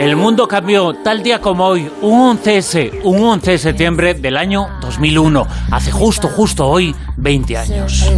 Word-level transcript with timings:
El 0.00 0.16
mundo 0.16 0.48
cambió 0.48 0.94
tal 0.94 1.22
día 1.22 1.42
como 1.42 1.66
hoy, 1.66 1.86
un 2.00 2.20
11 2.20 3.00
un 3.04 3.22
11 3.22 3.50
de 3.50 3.58
septiembre 3.58 4.14
del 4.14 4.38
año 4.38 4.66
2001, 4.80 5.46
hace 5.70 5.90
justo, 5.90 6.26
justo 6.28 6.66
hoy, 6.66 6.96
20 7.18 7.58
años. 7.58 8.10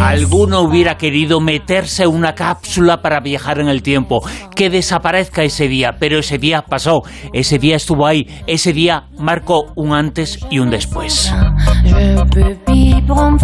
Alguno 0.00 0.60
hubiera 0.60 0.96
querido 0.96 1.40
meterse 1.40 2.04
en 2.04 2.10
una 2.10 2.34
cápsula 2.34 3.00
para 3.00 3.20
viajar 3.20 3.58
en 3.58 3.68
el 3.68 3.82
tiempo, 3.82 4.20
que 4.54 4.70
desaparezca 4.70 5.42
ese 5.42 5.68
día, 5.68 5.96
pero 5.98 6.18
ese 6.18 6.38
día 6.38 6.62
pasó, 6.62 7.02
ese 7.32 7.58
día 7.58 7.76
estuvo 7.76 8.06
ahí, 8.06 8.26
ese 8.46 8.72
día 8.72 9.04
marcó 9.18 9.72
un 9.76 9.92
antes 9.92 10.38
y 10.50 10.58
un 10.58 10.70
después. 10.70 11.32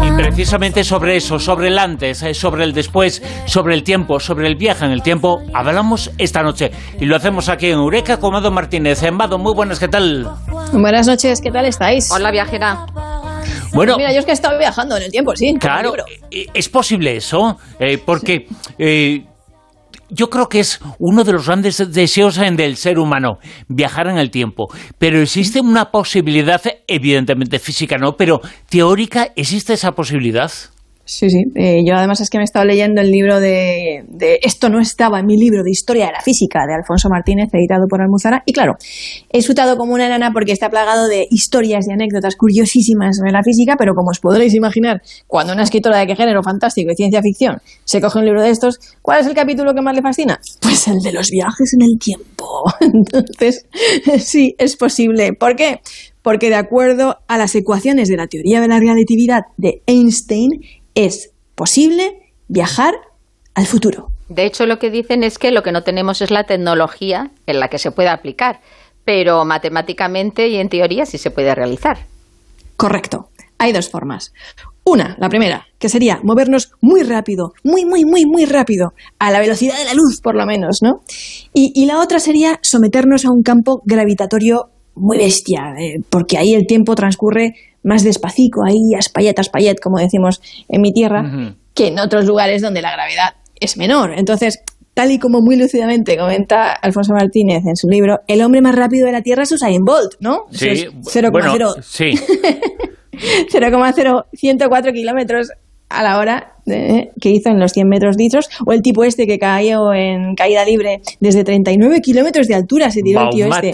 Y 0.03 0.11
precisamente 0.17 0.85
sobre 0.85 1.17
eso, 1.17 1.39
sobre 1.39 1.69
el 1.69 1.79
antes, 1.79 2.23
eh, 2.23 2.35
sobre 2.35 2.65
el 2.65 2.73
después, 2.73 3.23
sobre 3.47 3.75
el 3.75 3.83
tiempo, 3.83 4.21
sobre 4.21 4.47
el 4.49 4.57
viaje 4.57 4.85
en 4.85 4.93
el 4.93 5.03
tiempo, 5.03 5.41
hablamos 5.55 6.11
esta 6.19 6.43
noche. 6.43 6.71
Y 6.99 7.07
lo 7.07 7.17
hacemos 7.17 7.49
aquí 7.49 7.67
en 7.67 7.79
Eureka 7.79 8.19
con 8.19 8.33
Mado 8.33 8.51
Martínez. 8.51 9.03
Mado, 9.13 9.39
muy 9.39 9.55
buenas, 9.55 9.79
¿qué 9.79 9.89
tal? 9.89 10.29
Buenas 10.73 11.07
noches, 11.07 11.41
¿qué 11.41 11.51
tal 11.51 11.67
estáis? 11.67 12.11
Hola, 12.11 12.31
viajera. 12.31 12.87
Bueno, 13.73 13.97
mira, 13.97 14.13
yo 14.13 14.21
es 14.21 14.25
que 14.25 14.33
he 14.33 14.35
estado 14.35 14.59
viajando 14.59 14.97
en 14.97 15.05
el 15.05 15.11
tiempo, 15.11 15.35
sí. 15.37 15.55
Claro, 15.59 15.95
eh, 16.31 16.47
es 16.53 16.69
posible 16.69 17.17
eso, 17.17 17.59
eh, 17.79 17.99
porque 17.99 18.47
yo 20.11 20.29
creo 20.29 20.49
que 20.49 20.61
es 20.61 20.81
uno 20.99 21.25
de 21.25 21.33
los 21.33 21.47
grandes 21.47 21.93
deseos 21.93 22.37
del 22.37 22.77
ser 22.77 22.99
humano, 22.99 23.39
viajar 23.69 24.09
en 24.09 24.19
el 24.19 24.31
tiempo. 24.31 24.69
Pero 24.99 25.21
existe 25.21 25.61
una 25.61 25.91
posibilidad, 25.91 26.61
evidentemente 26.87 27.59
física 27.59 27.97
no, 27.97 28.17
pero 28.17 28.41
teórica, 28.69 29.33
¿existe 29.37 29.75
esa 29.75 29.93
posibilidad? 29.93 30.51
Sí, 31.11 31.29
sí. 31.29 31.43
Eh, 31.57 31.83
yo 31.85 31.97
además 31.97 32.21
es 32.21 32.31
que 32.31 32.39
me 32.39 32.45
he 32.45 32.45
estado 32.45 32.65
leyendo 32.65 33.01
el 33.01 33.11
libro 33.11 33.41
de, 33.41 34.05
Esto 34.43 34.69
no 34.69 34.79
estaba 34.79 35.19
en 35.19 35.27
mi 35.27 35.37
libro 35.37 35.65
de 35.65 35.71
Historia 35.73 36.07
de 36.07 36.13
la 36.13 36.21
Física 36.21 36.61
de 36.69 36.75
Alfonso 36.77 37.09
Martínez, 37.11 37.49
editado 37.53 37.87
por 37.91 38.01
Almuzara. 38.01 38.45
Y 38.47 38.53
claro, 38.53 38.75
he 39.29 39.39
disfrutado 39.39 39.77
como 39.77 39.93
una 39.93 40.07
enana 40.07 40.31
porque 40.33 40.53
está 40.53 40.71
plagado 40.71 41.09
de 41.09 41.27
historias 41.29 41.85
y 41.89 41.93
anécdotas 41.93 42.37
curiosísimas 42.37 43.17
sobre 43.17 43.33
la 43.33 43.43
física, 43.43 43.75
pero 43.77 43.95
como 43.95 44.11
os 44.11 44.21
podréis 44.21 44.55
imaginar, 44.55 45.03
cuando 45.27 45.53
una 45.53 45.65
escritora 45.65 45.99
de 45.99 46.07
qué 46.07 46.15
género 46.15 46.45
fantástico 46.45 46.93
y 46.93 46.95
ciencia 46.95 47.21
ficción 47.23 47.57
se 47.85 48.01
coge 48.01 48.21
un 48.21 48.27
libro 48.27 48.41
de 48.41 48.51
estos, 48.51 48.79
¿cuál 49.03 49.19
es 49.19 49.27
el 49.27 49.35
capítulo 49.35 49.75
que 49.75 49.83
más 49.83 49.97
le 49.97 50.03
fascina? 50.03 50.39
Pues 50.63 50.87
el 50.87 51.01
de 51.01 51.13
los 51.13 51.29
viajes 51.29 51.75
en 51.75 51.83
el 51.83 51.99
tiempo. 51.99 52.47
Entonces, 52.81 53.67
sí, 54.21 54.55
es 54.59 54.77
posible. 54.77 55.33
¿Por 55.33 55.57
qué? 55.57 55.81
Porque 56.23 56.51
de 56.51 56.57
acuerdo 56.57 57.17
a 57.27 57.39
las 57.39 57.55
ecuaciones 57.55 58.09
de 58.09 58.17
la 58.17 58.27
teoría 58.27 58.61
de 58.61 58.69
la 58.69 58.79
relatividad 58.79 59.41
de 59.57 59.83
Einstein, 59.87 60.51
es 61.05 61.33
posible 61.55 62.33
viajar 62.49 62.95
al 63.55 63.67
futuro. 63.67 64.09
De 64.29 64.47
hecho, 64.47 64.67
lo 64.67 64.79
que 64.79 64.91
dicen 64.91 65.25
es 65.25 65.39
que 65.39 65.51
lo 65.51 65.63
que 65.63 65.73
no 65.73 65.83
tenemos 65.83 66.23
es 66.23 66.31
la 66.31 66.45
tecnología 66.45 67.31
en 67.47 67.61
la 67.61 67.69
que 67.69 67.79
se 67.79 67.91
pueda 67.91 68.13
aplicar, 68.13 68.61
pero 69.05 69.45
matemáticamente 69.45 70.49
y 70.49 70.57
en 70.57 70.69
teoría 70.69 71.05
sí 71.05 71.19
se 71.19 71.31
puede 71.31 71.55
realizar. 71.55 71.99
Correcto. 72.77 73.29
Hay 73.59 73.73
dos 73.73 73.91
formas. 73.91 74.33
Una, 74.85 75.17
la 75.21 75.29
primera, 75.29 75.67
que 75.79 75.89
sería 75.89 76.21
movernos 76.23 76.73
muy 76.81 77.03
rápido, 77.03 77.53
muy, 77.63 77.85
muy, 77.85 78.05
muy, 78.05 78.25
muy 78.25 78.47
rápido, 78.47 78.93
a 79.19 79.31
la 79.31 79.41
velocidad 79.41 79.77
de 79.77 79.85
la 79.85 79.95
luz, 79.95 80.21
por 80.23 80.35
lo 80.35 80.47
menos, 80.47 80.79
¿no? 80.83 81.03
Y, 81.53 81.85
la 81.85 82.01
otra 82.01 82.19
sería 82.19 82.59
someternos 82.63 83.27
a 83.27 83.31
un 83.31 83.43
campo 83.43 83.83
gravitatorio 83.85 84.71
muy 84.95 85.19
bestia, 85.19 85.75
eh, 85.79 86.01
porque 86.09 86.39
ahí 86.39 86.55
el 86.55 86.67
tiempo 86.67 86.95
transcurre 86.95 87.55
más 87.83 88.05
despacito, 88.05 88.61
ahí 88.65 88.95
a 88.95 88.99
espallet, 88.99 89.81
como 89.81 89.99
decimos 89.99 90.41
en 90.69 90.81
mi 90.81 90.93
tierra, 90.93 91.55
que 91.75 91.89
en 91.89 91.99
otros 91.99 92.27
lugares 92.27 92.63
donde 92.63 92.83
la 92.83 92.93
gravedad 92.93 93.35
es 93.59 93.77
menor. 93.77 94.13
Entonces, 94.17 94.63
tal 94.95 95.11
y 95.11 95.19
como 95.19 95.41
muy 95.41 95.57
lúcidamente 95.57 96.17
comenta 96.17 96.73
Alfonso 96.73 97.13
Martínez 97.13 97.65
en 97.67 97.77
su 97.77 97.89
libro, 97.89 98.21
el 98.27 98.43
hombre 98.43 98.61
más 98.61 98.75
rápido 98.75 99.07
de 99.07 99.13
la 99.13 99.23
Tierra 99.23 99.45
es 99.45 99.53
Usain 99.53 99.85
Bolt, 99.85 100.15
¿no? 100.21 100.47
Sí, 100.51 100.67
0,0 100.67 101.83
sí. 101.83 102.11
0,0104 103.53 104.93
kilómetros 104.93 105.51
a 105.89 106.03
la 106.03 106.19
hora 106.19 106.55
que 106.65 107.31
hizo 107.31 107.51
en 107.51 107.59
los 107.59 107.73
100 107.73 107.89
metros 107.89 108.17
litros, 108.17 108.49
o 108.65 108.73
el 108.73 108.81
tipo 108.81 109.05
este 109.05 109.27
que 109.27 109.39
cayó 109.39 109.93
en 109.93 110.35
caída 110.37 110.65
libre 110.65 111.03
desde 111.19 111.43
39 111.43 112.01
kilómetros 112.01 112.47
de 112.47 112.55
altura, 112.55 112.91
se 112.91 113.03
tiró 113.03 113.23
el 113.23 113.31
tío 113.31 113.47
este. 113.47 113.73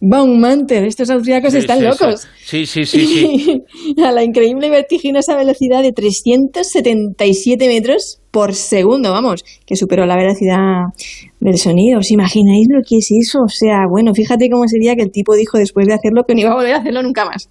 Baummantel, 0.00 0.84
estos 0.84 1.10
austríacos 1.10 1.54
están 1.54 1.82
locos. 1.82 2.28
Sí, 2.44 2.66
sí, 2.66 2.84
sí, 2.84 3.04
sí. 3.04 3.64
a 4.04 4.12
la 4.12 4.22
increíble 4.22 4.68
y 4.68 4.70
vertiginosa 4.70 5.36
velocidad 5.36 5.82
de 5.82 5.92
377 5.92 7.66
metros 7.66 8.20
por 8.30 8.54
segundo, 8.54 9.10
vamos, 9.10 9.44
que 9.66 9.74
superó 9.74 10.06
la 10.06 10.16
velocidad 10.16 10.92
del 11.40 11.58
sonido. 11.58 11.98
¿Os 11.98 12.12
imagináis 12.12 12.68
lo 12.70 12.80
que 12.88 12.98
es 12.98 13.08
eso? 13.10 13.40
O 13.44 13.48
sea, 13.48 13.86
bueno, 13.90 14.14
fíjate 14.14 14.48
cómo 14.48 14.68
sería 14.68 14.94
que 14.94 15.02
el 15.02 15.10
tipo 15.10 15.34
dijo 15.34 15.58
después 15.58 15.88
de 15.88 15.94
hacerlo 15.94 16.22
que 16.24 16.34
no 16.34 16.42
iba 16.42 16.52
a 16.52 16.54
volver 16.54 16.74
a 16.74 16.78
hacerlo 16.78 17.02
nunca 17.02 17.24
más. 17.24 17.48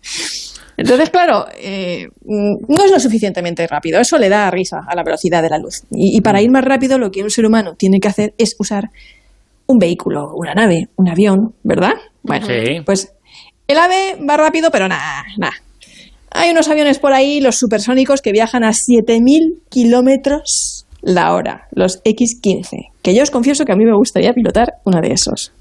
Entonces, 0.77 1.09
claro, 1.09 1.47
eh, 1.59 2.07
no 2.23 2.85
es 2.85 2.91
lo 2.91 2.99
suficientemente 2.99 3.67
rápido. 3.67 3.99
Eso 3.99 4.17
le 4.17 4.29
da 4.29 4.49
risa 4.51 4.81
a 4.87 4.95
la 4.95 5.03
velocidad 5.03 5.41
de 5.41 5.49
la 5.49 5.57
luz. 5.57 5.81
y 5.91 6.21
para 6.21 6.41
ir 6.41 6.51
más 6.51 6.63
rápido, 6.63 6.97
lo 6.97 7.11
que 7.11 7.23
un 7.23 7.31
ser 7.31 7.45
humano 7.45 7.75
tiene 7.75 7.99
que 7.99 8.07
hacer 8.07 8.33
es 8.37 8.55
usar 8.57 8.91
un 9.67 9.77
vehículo, 9.77 10.31
una 10.35 10.53
nave, 10.53 10.89
un 10.95 11.09
avión, 11.09 11.53
¿verdad? 11.63 11.93
Bueno, 12.23 12.47
pues 12.85 13.13
el 13.67 13.77
ave 13.77 14.17
va 14.27 14.37
rápido, 14.37 14.71
pero 14.71 14.87
nada, 14.87 15.25
nada. 15.37 15.53
Hay 16.31 16.51
unos 16.51 16.67
aviones 16.69 16.99
por 16.99 17.13
ahí, 17.13 17.39
los 17.39 17.57
supersónicos, 17.57 18.21
que 18.21 18.31
viajan 18.31 18.63
a 18.63 18.71
7.000 18.71 19.61
kilómetros 19.69 20.85
la 21.01 21.33
hora, 21.33 21.67
los 21.71 22.01
X-15, 22.03 22.91
que 23.01 23.15
yo 23.15 23.23
os 23.23 23.31
confieso 23.31 23.65
que 23.65 23.71
a 23.71 23.75
mí 23.75 23.85
me 23.85 23.95
gustaría 23.95 24.33
pilotar 24.33 24.73
uno 24.83 24.99
de 25.01 25.13
esos. 25.13 25.53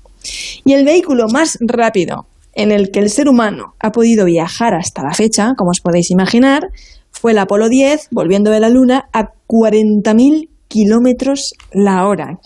Y 0.65 0.73
el 0.73 0.85
vehículo 0.85 1.27
más 1.33 1.59
rápido 1.61 2.27
en 2.55 2.73
el 2.73 2.91
que 2.91 3.01
el 3.01 3.11
ser 3.11 3.29
humano 3.29 3.75
ha 3.79 3.93
podido 3.93 4.25
viajar 4.25 4.75
hasta 4.75 5.03
la 5.03 5.15
fecha, 5.15 5.53
como 5.57 5.71
os 5.71 5.81
podéis 5.81 6.11
imaginar, 6.11 6.69
fue 7.11 7.33
el 7.33 7.39
Apolo 7.39 7.69
10, 7.69 8.09
volviendo 8.11 8.51
de 8.51 8.61
la 8.61 8.71
Luna, 8.71 9.09
a 9.13 9.33
40.000 9.47 10.49
kilómetros 10.69 11.55
la 11.73 12.07
hora. 12.07 12.39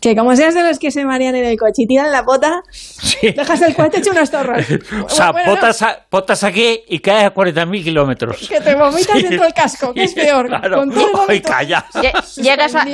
Que 0.00 0.14
como 0.14 0.36
seas 0.36 0.54
de 0.54 0.62
los 0.62 0.78
que 0.78 0.90
se 0.92 1.04
marean 1.04 1.34
en 1.34 1.44
el 1.44 1.58
coche 1.58 1.82
y 1.82 1.86
tiran 1.86 2.12
la 2.12 2.22
pota, 2.22 2.62
dejas 3.20 3.62
el 3.62 3.74
coche 3.74 3.98
hecho 3.98 4.12
unos 4.12 4.30
torros. 4.30 4.64
o 5.04 5.08
sea, 5.08 5.32
potas, 6.08 6.44
aquí 6.44 6.80
y 6.88 7.00
caes 7.00 7.24
a 7.24 7.34
40.000 7.34 7.82
kilómetros. 7.82 8.48
Que 8.48 8.60
te 8.60 8.76
vomitas 8.76 9.22
dentro 9.22 9.42
del 9.42 9.52
casco, 9.52 9.92
que 9.92 10.04
es 10.04 10.14
peor. 10.14 10.46
Claro. 10.46 10.78
Con 10.78 10.90
todo 10.90 11.26
calla. 11.44 11.84
Llegas 12.36 12.74
a, 12.76 12.84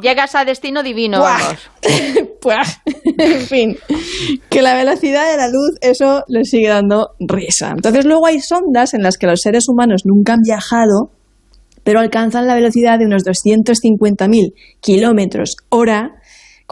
llegas 0.00 0.34
a 0.34 0.44
destino 0.44 0.82
divino, 0.82 1.20
vamos. 1.20 1.70
en 3.18 3.40
fin, 3.40 3.78
que 4.48 4.62
la 4.62 4.74
velocidad 4.74 5.30
de 5.30 5.36
la 5.36 5.48
luz, 5.48 5.76
eso 5.80 6.22
le 6.28 6.44
sigue 6.44 6.68
dando 6.68 7.10
risa. 7.18 7.70
Entonces 7.70 8.04
luego 8.04 8.26
hay 8.26 8.40
sondas 8.40 8.94
en 8.94 9.02
las 9.02 9.18
que 9.18 9.26
los 9.26 9.40
seres 9.40 9.68
humanos 9.68 10.02
nunca 10.04 10.34
han 10.34 10.40
viajado 10.44 11.10
pero 11.84 12.00
alcanzan 12.00 12.46
la 12.46 12.54
velocidad 12.54 12.98
de 12.98 13.06
unos 13.06 13.24
250.000 13.24 14.52
kilómetros 14.80 15.56
hora 15.68 16.12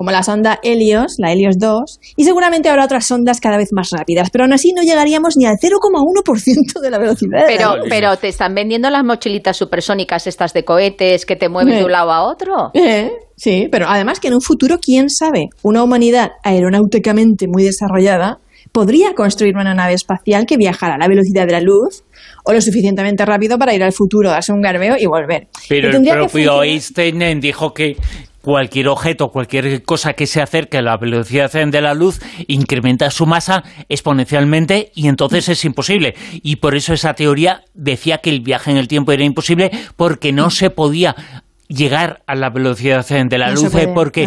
como 0.01 0.13
la 0.13 0.23
sonda 0.23 0.59
Helios, 0.63 1.17
la 1.19 1.31
Helios 1.31 1.57
2, 1.59 2.01
y 2.17 2.25
seguramente 2.25 2.71
habrá 2.71 2.87
otras 2.87 3.07
sondas 3.07 3.39
cada 3.39 3.59
vez 3.59 3.69
más 3.71 3.91
rápidas, 3.91 4.31
pero 4.31 4.45
aún 4.45 4.53
así 4.55 4.73
no 4.75 4.81
llegaríamos 4.83 5.35
ni 5.37 5.45
al 5.45 5.57
0,1% 5.63 6.81
de 6.81 6.91
la 6.91 6.99
velocidad. 6.99 7.45
Pero, 7.47 7.75
pero 7.87 8.17
te 8.17 8.29
están 8.29 8.55
vendiendo 8.55 8.89
las 8.89 9.05
mochilitas 9.05 9.59
supersónicas 9.59 10.27
estas 10.27 10.55
de 10.55 10.65
cohetes 10.65 11.27
que 11.27 11.37
te 11.37 11.51
mueven 11.51 11.77
de 11.77 11.85
un 11.85 11.93
lado 11.93 12.13
a 12.13 12.23
otro. 12.23 12.71
Eh, 12.73 13.11
sí, 13.37 13.69
pero 13.71 13.89
además 13.91 14.21
que 14.21 14.29
en 14.29 14.35
un 14.35 14.41
futuro, 14.41 14.79
quién 14.81 15.11
sabe, 15.11 15.51
una 15.63 15.83
humanidad 15.83 16.31
aeronáuticamente 16.45 17.45
muy 17.47 17.65
desarrollada 17.65 18.39
podría 18.73 19.13
construir 19.15 19.57
una 19.57 19.75
nave 19.75 19.93
espacial 19.93 20.47
que 20.47 20.57
viajara 20.57 20.95
a 20.95 20.99
la 20.99 21.09
velocidad 21.09 21.47
de 21.47 21.53
la 21.53 21.61
luz 21.61 22.05
o 22.45 22.53
lo 22.53 22.61
suficientemente 22.63 23.25
rápido 23.27 23.59
para 23.59 23.75
ir 23.75 23.83
al 23.83 23.93
futuro, 23.93 24.31
darse 24.31 24.53
un 24.53 24.63
garbeo 24.63 24.97
y 24.99 25.05
volver. 25.05 25.49
Pero 25.69 25.91
el 25.91 26.03
propio 26.03 26.63
Einstein 26.63 27.41
dijo 27.41 27.75
que 27.75 27.97
cualquier 28.43 28.89
objeto, 28.89 29.29
cualquier 29.29 29.83
cosa 29.83 30.15
que 30.15 30.27
se 30.27 30.41
acerque 30.41 30.79
a 30.79 30.83
la 30.83 30.97
velocidad 30.97 31.51
de 31.53 31.81
la 31.81 31.95
luz 31.95 32.21
incrementa 32.47 33.11
su 33.11 33.27
masa 33.27 33.63
exponencialmente 33.89 34.93
y 34.95 35.09
entonces 35.09 35.49
es 35.49 35.65
imposible. 35.65 36.15
Y 36.43 36.57
por 36.57 36.75
eso 36.75 36.93
esa 36.93 37.15
teoría 37.15 37.63
decía 37.75 38.19
que 38.19 38.31
el 38.31 38.41
viaje 38.41 38.71
en 38.71 38.77
el 38.77 38.89
tiempo 38.89 39.13
era 39.13 39.25
imposible 39.25 39.71
porque 39.97 40.33
no 40.33 40.51
se 40.51 40.71
podía 40.71 41.15
llegar 41.69 42.23
a 42.27 42.35
la 42.35 42.51
velocidad 42.51 43.07
de 43.07 43.39
la 43.39 43.51
luz 43.53 43.73
porque 43.95 44.27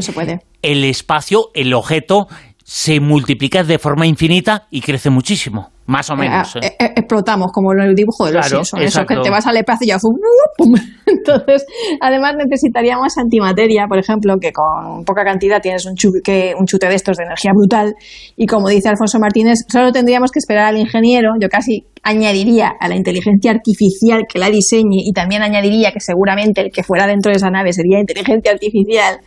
el 0.62 0.84
espacio, 0.86 1.50
el 1.54 1.74
objeto 1.74 2.28
se 2.64 3.00
multiplica 3.02 3.64
de 3.64 3.78
forma 3.78 4.08
infinita 4.08 4.68
y 4.72 4.82
crece 4.82 5.10
muchísimo. 5.10 5.73
Más 5.86 6.10
o 6.10 6.14
eh, 6.14 6.18
menos. 6.18 6.56
¿eh? 6.56 6.76
Eh, 6.80 6.94
explotamos, 6.96 7.52
como 7.52 7.74
en 7.74 7.82
el 7.82 7.96
dibujo 7.96 8.26
de 8.26 8.34
los 8.34 8.46
Simpsons. 8.48 8.84
Eso 8.84 9.06
que 9.06 9.18
te 9.18 9.30
vas 9.30 9.46
al 9.48 9.58
espacio 9.58 9.86
y 9.86 9.90
ya 9.90 9.98
¡pum! 10.00 10.74
Entonces, 11.06 11.66
además 12.00 12.36
necesitaríamos 12.38 13.18
antimateria, 13.18 13.86
por 13.88 13.98
ejemplo, 13.98 14.36
que 14.40 14.52
con 14.52 15.04
poca 15.04 15.24
cantidad 15.24 15.62
tienes 15.62 15.86
un 15.86 15.96
chute, 15.96 16.54
un 16.58 16.66
chute 16.66 16.88
de 16.88 16.96
estos 16.96 17.18
de 17.18 17.24
energía 17.24 17.52
brutal. 17.54 17.96
Y 18.38 18.46
como 18.46 18.70
dice 18.70 18.90
Alfonso 18.90 19.20
Martínez, 19.20 19.66
solo 19.68 19.92
tendríamos 19.92 20.32
que 20.32 20.40
esperar 20.40 20.68
al 20.68 20.78
ingeniero, 20.78 21.34
yo 21.40 21.50
casi 21.50 21.86
añadiría 22.04 22.74
a 22.80 22.88
la 22.90 22.96
inteligencia 22.96 23.52
artificial 23.52 24.24
que 24.32 24.40
la 24.40 24.50
diseñe 24.50 24.98
y 25.04 25.14
también 25.14 25.42
añadiría 25.42 25.92
que 25.92 26.00
seguramente 26.00 26.62
el 26.62 26.72
que 26.72 26.84
fuera 26.84 27.08
dentro 27.08 27.32
de 27.32 27.38
esa 27.38 27.50
nave 27.50 27.72
sería 27.74 28.00
inteligencia 28.00 28.52
artificial 28.52 29.18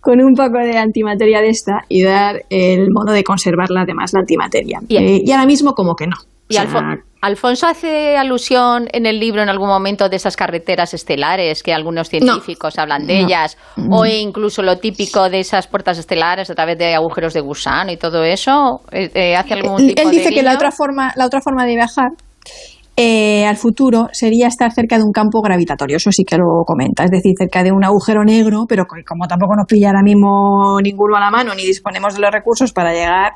con 0.00 0.20
un 0.20 0.34
poco 0.34 0.58
de 0.58 0.76
antimateria 0.78 1.40
de 1.40 1.48
esta 1.48 1.80
y 1.88 2.02
dar 2.02 2.42
el 2.50 2.88
modo 2.92 3.12
de 3.12 3.24
conservarla 3.24 3.82
además 3.82 4.12
la 4.12 4.20
antimateria. 4.20 4.80
Y- 4.86 4.96
Eh, 4.96 5.22
y 5.24 5.32
ahora 5.32 5.46
mismo 5.46 5.72
como 5.72 5.94
que 5.94 6.06
no. 6.06 6.16
Y 6.48 6.56
O 6.56 6.60
sea, 6.60 6.62
Alfo- 6.62 7.02
Alfonso 7.22 7.66
hace 7.66 8.16
alusión 8.16 8.86
en 8.92 9.04
el 9.04 9.18
libro 9.18 9.42
en 9.42 9.48
algún 9.48 9.66
momento 9.66 10.08
de 10.08 10.14
esas 10.14 10.36
carreteras 10.36 10.94
estelares 10.94 11.64
que 11.64 11.72
algunos 11.74 12.08
científicos 12.08 12.78
hablan 12.78 13.04
de 13.04 13.20
No. 13.20 13.26
ellas, 13.26 13.58
o 13.90 14.06
incluso 14.06 14.62
lo 14.62 14.78
típico 14.78 15.28
de 15.28 15.40
esas 15.40 15.66
puertas 15.66 15.98
estelares 15.98 16.48
a 16.50 16.54
través 16.54 16.78
de 16.78 16.94
agujeros 16.94 17.34
de 17.34 17.40
gusano 17.40 17.90
y 17.90 17.96
todo 17.96 18.22
eso. 18.22 18.80
Eh, 18.92 19.10
eh, 19.12 19.34
¿Hace 19.34 19.54
algún 19.54 19.78
tipo 19.88 20.02
él 20.02 20.10
de 20.10 20.16
dice 20.18 20.30
que 20.30 20.42
la 20.44 20.54
otra 20.54 20.70
forma, 20.70 21.12
la 21.16 21.26
otra 21.26 21.40
forma 21.40 21.64
de 21.66 21.74
viajar 21.74 22.10
eh, 22.96 23.44
al 23.44 23.56
futuro 23.56 24.08
sería 24.12 24.46
estar 24.46 24.72
cerca 24.72 24.96
de 24.96 25.04
un 25.04 25.12
campo 25.12 25.42
gravitatorio, 25.42 25.98
eso 25.98 26.10
sí 26.10 26.24
que 26.24 26.36
lo 26.36 26.62
comenta, 26.66 27.04
es 27.04 27.10
decir, 27.10 27.32
cerca 27.38 27.62
de 27.62 27.70
un 27.72 27.84
agujero 27.84 28.24
negro, 28.24 28.64
pero 28.68 28.84
co- 28.86 28.96
como 29.06 29.26
tampoco 29.28 29.54
nos 29.54 29.66
pilla 29.66 29.88
ahora 29.88 30.02
mismo 30.02 30.78
ninguno 30.82 31.16
a 31.16 31.20
la 31.20 31.30
mano 31.30 31.54
ni 31.54 31.66
disponemos 31.66 32.14
de 32.14 32.20
los 32.20 32.30
recursos 32.30 32.72
para 32.72 32.94
llegar, 32.94 33.32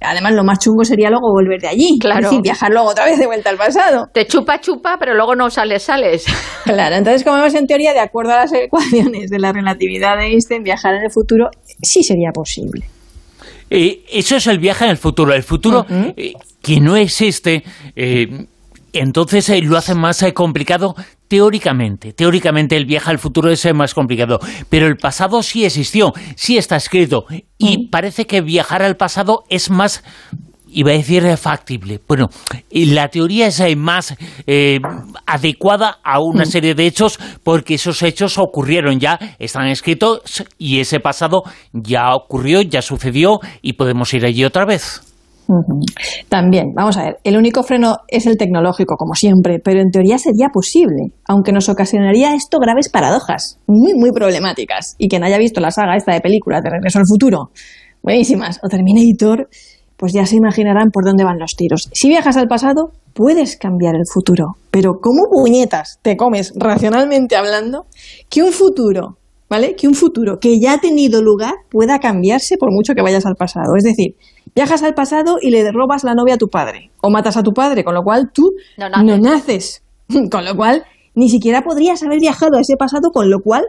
además 0.00 0.32
lo 0.32 0.44
más 0.44 0.58
chungo 0.60 0.82
sería 0.84 1.10
luego 1.10 1.30
volver 1.30 1.60
de 1.60 1.68
allí, 1.68 1.98
Claro. 2.00 2.20
es 2.20 2.24
decir, 2.24 2.40
viajar 2.42 2.70
luego 2.70 2.88
otra 2.88 3.04
vez 3.04 3.18
de 3.18 3.26
vuelta 3.26 3.50
al 3.50 3.56
pasado. 3.58 4.06
Te 4.14 4.26
chupa, 4.26 4.60
chupa, 4.60 4.96
pero 4.98 5.14
luego 5.14 5.34
no 5.34 5.50
sales, 5.50 5.82
sales. 5.82 6.24
Claro, 6.64 6.96
entonces 6.96 7.22
como 7.22 7.36
vemos 7.36 7.54
en 7.54 7.66
teoría, 7.66 7.92
de 7.92 8.00
acuerdo 8.00 8.32
a 8.32 8.36
las 8.38 8.52
ecuaciones 8.52 9.28
de 9.30 9.38
la 9.38 9.52
relatividad 9.52 10.16
de 10.16 10.26
Einstein, 10.28 10.62
viajar 10.62 10.94
en 10.94 11.02
el 11.04 11.10
futuro 11.10 11.48
sí 11.82 12.02
sería 12.02 12.30
posible. 12.32 12.86
Eh, 13.70 14.04
eso 14.12 14.36
es 14.36 14.46
el 14.46 14.58
viaje 14.58 14.84
en 14.84 14.90
el 14.92 14.96
futuro. 14.96 15.32
El 15.32 15.42
futuro 15.42 15.84
eh, 16.16 16.32
que 16.66 16.80
no 16.80 16.96
existe, 16.96 17.62
eh, 17.94 18.26
entonces 18.92 19.48
eh, 19.50 19.62
lo 19.62 19.76
hace 19.76 19.94
más 19.94 20.20
eh, 20.24 20.34
complicado 20.34 20.96
teóricamente. 21.28 22.12
Teóricamente 22.12 22.76
el 22.76 22.86
viaje 22.86 23.08
al 23.08 23.20
futuro 23.20 23.52
es 23.52 23.72
más 23.72 23.94
complicado. 23.94 24.40
Pero 24.68 24.88
el 24.88 24.96
pasado 24.96 25.44
sí 25.44 25.64
existió, 25.64 26.12
sí 26.34 26.58
está 26.58 26.74
escrito. 26.74 27.26
Y 27.56 27.86
parece 27.86 28.26
que 28.26 28.40
viajar 28.40 28.82
al 28.82 28.96
pasado 28.96 29.44
es 29.48 29.70
más 29.70 30.02
iba 30.68 30.90
a 30.90 30.94
decir 30.94 31.24
factible. 31.36 32.00
Bueno, 32.06 32.26
y 32.68 32.86
la 32.86 33.08
teoría 33.08 33.46
es 33.46 33.76
más 33.76 34.16
eh, 34.46 34.80
adecuada 35.24 36.00
a 36.02 36.18
una 36.20 36.44
serie 36.44 36.74
de 36.74 36.86
hechos 36.86 37.18
porque 37.44 37.74
esos 37.74 38.02
hechos 38.02 38.38
ocurrieron 38.38 38.98
ya, 38.98 39.18
están 39.38 39.68
escritos 39.68 40.44
y 40.58 40.80
ese 40.80 40.98
pasado 40.98 41.44
ya 41.72 42.12
ocurrió, 42.12 42.60
ya 42.62 42.82
sucedió 42.82 43.38
y 43.62 43.74
podemos 43.74 44.12
ir 44.14 44.26
allí 44.26 44.44
otra 44.44 44.64
vez. 44.64 45.05
También, 46.28 46.72
vamos 46.74 46.96
a 46.96 47.04
ver, 47.04 47.16
el 47.24 47.36
único 47.36 47.62
freno 47.62 47.96
es 48.08 48.26
el 48.26 48.36
tecnológico, 48.36 48.96
como 48.96 49.14
siempre, 49.14 49.58
pero 49.62 49.80
en 49.80 49.90
teoría 49.90 50.18
sería 50.18 50.48
posible, 50.52 51.12
aunque 51.26 51.52
nos 51.52 51.68
ocasionaría 51.68 52.34
esto 52.34 52.58
graves 52.58 52.88
paradojas, 52.88 53.58
muy, 53.66 53.94
muy 53.94 54.10
problemáticas. 54.12 54.94
Y 54.98 55.08
quien 55.08 55.24
haya 55.24 55.38
visto 55.38 55.60
la 55.60 55.70
saga 55.70 55.96
esta 55.96 56.12
de 56.12 56.20
películas 56.20 56.62
de 56.62 56.70
Regreso 56.70 56.98
al 56.98 57.06
Futuro, 57.06 57.50
buenísimas, 58.02 58.58
o 58.62 58.68
Terminator, 58.68 59.48
pues 59.96 60.12
ya 60.12 60.26
se 60.26 60.36
imaginarán 60.36 60.90
por 60.92 61.04
dónde 61.04 61.24
van 61.24 61.38
los 61.38 61.54
tiros. 61.56 61.88
Si 61.92 62.08
viajas 62.08 62.36
al 62.36 62.48
pasado, 62.48 62.90
puedes 63.14 63.56
cambiar 63.56 63.94
el 63.94 64.04
futuro, 64.12 64.56
pero 64.70 65.00
¿cómo 65.00 65.22
puñetas 65.30 65.98
te 66.02 66.16
comes, 66.16 66.52
racionalmente 66.56 67.36
hablando, 67.36 67.86
que 68.28 68.42
un 68.42 68.52
futuro, 68.52 69.16
¿vale? 69.48 69.74
Que 69.76 69.88
un 69.88 69.94
futuro 69.94 70.38
que 70.40 70.58
ya 70.60 70.74
ha 70.74 70.78
tenido 70.78 71.22
lugar 71.22 71.54
pueda 71.70 71.98
cambiarse 71.98 72.56
por 72.58 72.70
mucho 72.72 72.94
que 72.94 73.02
vayas 73.02 73.26
al 73.26 73.34
pasado. 73.36 73.74
Es 73.76 73.84
decir, 73.84 74.14
viajas 74.54 74.82
al 74.82 74.94
pasado 74.94 75.36
y 75.40 75.50
le 75.50 75.70
robas 75.72 76.04
la 76.04 76.14
novia 76.14 76.34
a 76.34 76.38
tu 76.38 76.48
padre, 76.48 76.90
o 77.02 77.10
matas 77.10 77.36
a 77.36 77.42
tu 77.42 77.52
padre, 77.52 77.84
con 77.84 77.94
lo 77.94 78.02
cual 78.02 78.30
tú 78.32 78.50
No 78.78 78.88
no 78.88 79.18
naces. 79.18 79.22
naces. 79.22 79.82
Con 80.30 80.44
lo 80.44 80.54
cual, 80.54 80.84
ni 81.14 81.28
siquiera 81.28 81.62
podrías 81.62 82.02
haber 82.02 82.20
viajado 82.20 82.56
a 82.56 82.60
ese 82.60 82.76
pasado, 82.76 83.10
con 83.12 83.28
lo 83.28 83.40
cual 83.40 83.64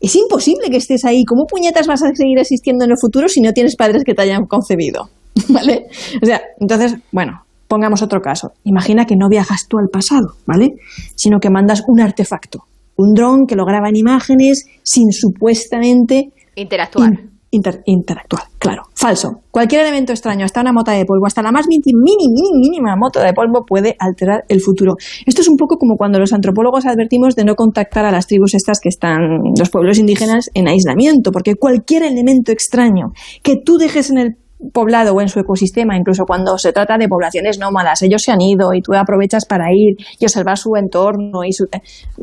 es 0.00 0.16
imposible 0.16 0.70
que 0.70 0.78
estés 0.78 1.04
ahí. 1.04 1.24
¿Cómo 1.24 1.44
puñetas 1.46 1.86
vas 1.86 2.02
a 2.02 2.14
seguir 2.14 2.38
existiendo 2.38 2.84
en 2.84 2.90
el 2.92 2.96
futuro 2.98 3.28
si 3.28 3.40
no 3.42 3.52
tienes 3.52 3.76
padres 3.76 4.02
que 4.04 4.14
te 4.14 4.22
hayan 4.22 4.46
concebido? 4.46 5.10
¿Vale? 5.48 5.86
O 6.22 6.26
sea, 6.26 6.40
entonces, 6.60 6.96
bueno, 7.12 7.42
pongamos 7.68 8.02
otro 8.02 8.20
caso. 8.20 8.52
Imagina 8.64 9.04
que 9.04 9.16
no 9.16 9.28
viajas 9.28 9.66
tú 9.68 9.78
al 9.78 9.88
pasado, 9.92 10.28
¿vale? 10.46 10.70
Sino 11.14 11.38
que 11.40 11.50
mandas 11.50 11.82
un 11.88 12.00
artefacto, 12.00 12.60
un 12.96 13.14
dron 13.14 13.46
que 13.46 13.56
lo 13.56 13.64
graba 13.64 13.88
en 13.88 13.96
imágenes 13.96 14.66
sin 14.82 15.10
supuestamente 15.12 16.30
Interactuar. 16.56 17.10
in- 17.10 17.30
inter- 17.50 17.82
interactuar. 17.86 18.42
Claro, 18.58 18.82
falso. 18.94 19.40
Cualquier 19.50 19.82
elemento 19.82 20.12
extraño, 20.12 20.44
hasta 20.44 20.60
una 20.60 20.72
mota 20.72 20.92
de 20.92 21.04
polvo, 21.04 21.26
hasta 21.26 21.42
la 21.42 21.52
más 21.52 21.66
mini, 21.68 21.82
mini, 21.94 22.28
mini- 22.28 22.58
mínima 22.70 22.94
mota 22.96 23.22
de 23.22 23.32
polvo 23.34 23.64
puede 23.66 23.94
alterar 23.98 24.44
el 24.48 24.60
futuro. 24.60 24.94
Esto 25.26 25.42
es 25.42 25.48
un 25.48 25.56
poco 25.56 25.76
como 25.76 25.96
cuando 25.96 26.18
los 26.18 26.32
antropólogos 26.32 26.86
advertimos 26.86 27.34
de 27.36 27.44
no 27.44 27.54
contactar 27.54 28.04
a 28.06 28.10
las 28.12 28.26
tribus 28.26 28.54
estas 28.54 28.78
que 28.80 28.88
están, 28.88 29.20
los 29.58 29.68
pueblos 29.70 29.98
indígenas, 29.98 30.48
en 30.54 30.68
aislamiento, 30.68 31.30
porque 31.32 31.56
cualquier 31.56 32.04
elemento 32.04 32.52
extraño 32.52 33.12
que 33.42 33.56
tú 33.62 33.76
dejes 33.78 34.10
en 34.10 34.18
el 34.18 34.36
poblado 34.72 35.14
o 35.14 35.20
en 35.20 35.28
su 35.28 35.40
ecosistema, 35.40 35.96
incluso 35.96 36.24
cuando 36.26 36.56
se 36.58 36.72
trata 36.72 36.98
de 36.98 37.08
poblaciones 37.08 37.58
nómadas, 37.58 38.02
ellos 38.02 38.22
se 38.22 38.32
han 38.32 38.40
ido 38.40 38.72
y 38.74 38.80
tú 38.80 38.94
aprovechas 38.94 39.44
para 39.46 39.66
ir 39.72 39.96
y 40.18 40.24
observar 40.24 40.58
su 40.58 40.76
entorno 40.76 41.44
y 41.44 41.52
su 41.52 41.66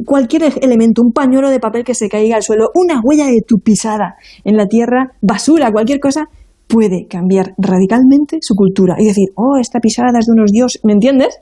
cualquier 0.05 0.43
elemento, 0.61 1.01
un 1.01 1.11
pañuelo 1.11 1.49
de 1.49 1.59
papel 1.59 1.83
que 1.83 1.95
se 1.95 2.09
caiga 2.09 2.35
al 2.35 2.43
suelo, 2.43 2.69
una 2.75 3.01
huella 3.03 3.25
de 3.25 3.41
tu 3.45 3.57
pisada 3.59 4.15
en 4.43 4.55
la 4.57 4.67
tierra, 4.67 5.11
basura, 5.21 5.71
cualquier 5.71 5.99
cosa 5.99 6.25
puede 6.67 7.07
cambiar 7.07 7.53
radicalmente 7.57 8.37
su 8.41 8.53
cultura 8.55 8.95
y 8.99 9.05
decir, 9.05 9.29
oh, 9.35 9.57
esta 9.59 9.79
pisada 9.79 10.19
es 10.19 10.27
de 10.27 10.33
unos 10.33 10.51
dioses, 10.51 10.81
¿me 10.83 10.93
entiendes? 10.93 11.39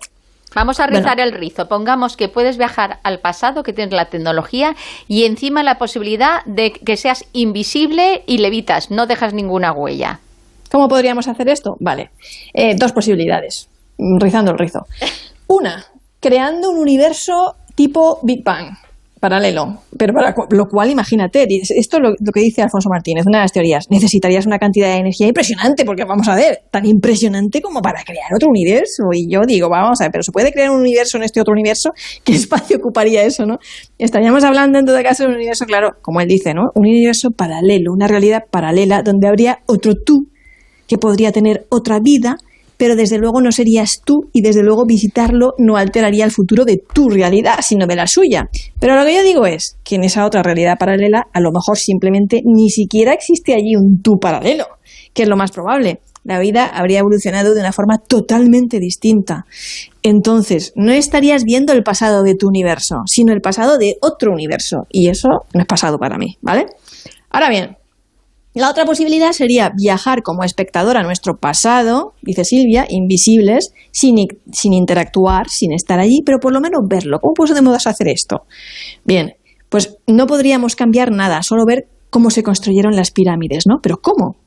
Vamos 0.55 0.79
a 0.79 0.85
Bueno. 0.85 0.99
rizar 0.99 1.19
el 1.19 1.33
rizo. 1.33 1.67
Pongamos 1.67 2.15
que 2.15 2.29
puedes 2.29 2.57
viajar 2.57 2.99
al 3.03 3.19
pasado, 3.19 3.63
que 3.63 3.73
tienes 3.73 3.93
la 3.93 4.09
tecnología, 4.09 4.75
y 5.07 5.25
encima 5.25 5.61
la 5.61 5.77
posibilidad 5.77 6.43
de 6.45 6.71
que 6.71 6.95
seas 6.95 7.25
invisible 7.33 8.23
y 8.25 8.37
levitas, 8.37 8.89
no 8.89 9.05
dejas 9.05 9.33
ninguna 9.33 9.73
huella. 9.73 10.21
¿Cómo 10.77 10.89
podríamos 10.89 11.27
hacer 11.27 11.49
esto? 11.49 11.75
Vale, 11.79 12.11
Eh, 12.53 12.75
dos 12.77 12.91
posibilidades, 12.91 13.67
rizando 13.97 14.51
el 14.51 14.59
rizo. 14.59 14.85
Una, 15.47 15.83
creando 16.19 16.69
un 16.69 16.77
universo 16.77 17.55
tipo 17.73 18.19
Big 18.21 18.43
Bang, 18.43 18.77
paralelo, 19.19 19.79
pero 19.97 20.13
para 20.13 20.35
lo 20.51 20.65
cual, 20.65 20.91
imagínate, 20.91 21.47
esto 21.49 21.97
es 21.97 22.03
lo, 22.03 22.09
lo 22.09 22.31
que 22.31 22.41
dice 22.41 22.61
Alfonso 22.61 22.89
Martínez, 22.91 23.25
una 23.25 23.39
de 23.39 23.45
las 23.45 23.53
teorías, 23.53 23.87
necesitarías 23.89 24.45
una 24.45 24.59
cantidad 24.59 24.89
de 24.89 24.97
energía 24.97 25.25
impresionante, 25.25 25.83
porque 25.83 26.03
vamos 26.05 26.27
a 26.27 26.35
ver, 26.35 26.59
tan 26.69 26.85
impresionante 26.85 27.59
como 27.59 27.81
para 27.81 28.03
crear 28.03 28.31
otro 28.35 28.49
universo. 28.49 29.05
Y 29.13 29.27
yo 29.27 29.41
digo, 29.47 29.69
vamos 29.69 29.99
a 29.99 30.03
ver, 30.03 30.11
pero 30.11 30.21
¿se 30.21 30.31
puede 30.31 30.51
crear 30.51 30.69
un 30.69 30.81
universo 30.81 31.17
en 31.17 31.23
este 31.23 31.41
otro 31.41 31.53
universo? 31.53 31.89
¿Qué 32.23 32.33
espacio 32.33 32.77
ocuparía 32.77 33.23
eso, 33.23 33.47
no? 33.47 33.57
Estaríamos 33.97 34.43
hablando 34.43 34.77
en 34.77 34.85
todo 34.85 35.01
caso 35.01 35.23
de 35.23 35.29
un 35.29 35.37
universo, 35.37 35.65
claro, 35.65 35.93
como 36.03 36.21
él 36.21 36.27
dice, 36.27 36.53
¿no? 36.53 36.65
Un 36.75 36.85
universo 36.85 37.31
paralelo, 37.31 37.93
una 37.93 38.07
realidad 38.07 38.43
paralela 38.51 39.01
donde 39.01 39.27
habría 39.27 39.57
otro 39.65 39.95
tú 40.05 40.27
que 40.87 40.97
podría 40.97 41.31
tener 41.31 41.65
otra 41.69 41.99
vida, 41.99 42.37
pero 42.77 42.95
desde 42.95 43.17
luego 43.17 43.41
no 43.41 43.51
serías 43.51 44.01
tú 44.05 44.29
y 44.33 44.41
desde 44.41 44.63
luego 44.63 44.85
visitarlo 44.85 45.53
no 45.57 45.77
alteraría 45.77 46.25
el 46.25 46.31
futuro 46.31 46.63
de 46.63 46.77
tu 46.77 47.09
realidad, 47.09 47.59
sino 47.61 47.87
de 47.87 47.95
la 47.95 48.07
suya. 48.07 48.49
Pero 48.79 48.95
lo 48.95 49.05
que 49.05 49.15
yo 49.15 49.23
digo 49.23 49.45
es 49.45 49.77
que 49.83 49.95
en 49.95 50.03
esa 50.03 50.25
otra 50.25 50.43
realidad 50.43 50.77
paralela 50.79 51.27
a 51.33 51.39
lo 51.39 51.51
mejor 51.51 51.77
simplemente 51.77 52.41
ni 52.45 52.69
siquiera 52.69 53.13
existe 53.13 53.53
allí 53.53 53.75
un 53.75 54.01
tú 54.01 54.19
paralelo, 54.19 54.65
que 55.13 55.23
es 55.23 55.29
lo 55.29 55.37
más 55.37 55.51
probable. 55.51 55.99
La 56.23 56.39
vida 56.39 56.65
habría 56.65 56.99
evolucionado 56.99 57.53
de 57.53 57.61
una 57.61 57.71
forma 57.71 57.99
totalmente 57.99 58.79
distinta. 58.79 59.45
Entonces, 60.03 60.73
no 60.75 60.91
estarías 60.91 61.45
viendo 61.45 61.71
el 61.71 61.83
pasado 61.83 62.21
de 62.21 62.35
tu 62.35 62.49
universo, 62.49 62.97
sino 63.05 63.31
el 63.31 63.39
pasado 63.39 63.77
de 63.77 63.95
otro 64.01 64.33
universo. 64.33 64.87
Y 64.89 65.07
eso 65.07 65.29
no 65.53 65.61
es 65.61 65.65
pasado 65.65 65.97
para 65.97 66.17
mí, 66.17 66.35
¿vale? 66.41 66.65
Ahora 67.29 67.49
bien, 67.49 67.76
la 68.57 68.69
otra 68.69 68.85
posibilidad 68.85 69.31
sería 69.31 69.71
viajar 69.75 70.23
como 70.23 70.43
espectador 70.43 70.97
a 70.97 71.03
nuestro 71.03 71.37
pasado, 71.37 72.13
dice 72.21 72.43
Silvia, 72.43 72.85
invisibles, 72.89 73.73
sin, 73.91 74.15
sin 74.51 74.73
interactuar, 74.73 75.47
sin 75.49 75.73
estar 75.73 75.99
allí, 75.99 76.21
pero 76.25 76.39
por 76.39 76.53
lo 76.53 76.61
menos 76.61 76.81
verlo. 76.87 77.19
¿Cómo 77.19 77.33
podemos 77.33 77.87
hacer 77.87 78.07
esto? 78.07 78.45
Bien, 79.05 79.35
pues 79.69 79.97
no 80.07 80.27
podríamos 80.27 80.75
cambiar 80.75 81.11
nada, 81.11 81.43
solo 81.43 81.65
ver 81.65 81.87
cómo 82.09 82.29
se 82.29 82.43
construyeron 82.43 82.95
las 82.95 83.11
pirámides, 83.11 83.65
¿no? 83.67 83.79
Pero 83.81 83.97
¿cómo? 84.01 84.37